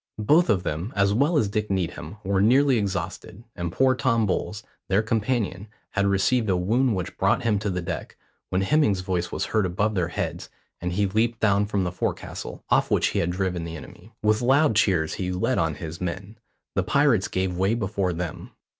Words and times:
Both 0.25 0.49
of 0.49 0.63
them, 0.63 0.91
as 0.95 1.13
well 1.13 1.37
as 1.37 1.47
Dick 1.47 1.69
Needham, 1.69 2.17
were 2.23 2.41
nearly 2.41 2.79
exhausted, 2.79 3.43
and 3.55 3.71
poor 3.71 3.93
Tom 3.93 4.25
Bowles, 4.25 4.63
their 4.87 5.03
companion, 5.03 5.67
had 5.91 6.07
received 6.07 6.49
a 6.49 6.57
wound 6.57 6.95
which 6.95 7.19
brought 7.19 7.43
him 7.43 7.59
to 7.59 7.69
the 7.69 7.83
deck, 7.83 8.17
when 8.49 8.61
Hemming's 8.61 9.01
voice 9.01 9.31
was 9.31 9.45
heard 9.45 9.63
above 9.63 9.93
their 9.93 10.07
heads, 10.07 10.49
and 10.79 10.93
he 10.93 11.05
leaped 11.05 11.39
down 11.39 11.67
from 11.67 11.83
the 11.83 11.91
forecastle, 11.91 12.63
off 12.71 12.89
which 12.89 13.09
he 13.09 13.19
had 13.19 13.29
driven 13.29 13.63
the 13.63 13.77
enemy. 13.77 14.11
With 14.23 14.41
loud 14.41 14.75
cheers 14.75 15.13
he 15.13 15.31
led 15.31 15.59
on 15.59 15.75
his 15.75 16.01
men; 16.01 16.39
the 16.73 16.81
pirates 16.81 17.27
gave 17.27 17.55
way 17.55 17.75
before 17.75 18.11
them. 18.11 18.53